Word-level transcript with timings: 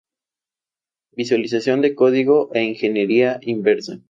Visualización 1.11 1.81
de 1.81 1.93
Código 1.93 2.49
e 2.55 2.63
Ingeniería 2.63 3.39
Inversa. 3.43 3.99